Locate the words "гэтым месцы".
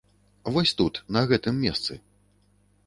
1.33-2.01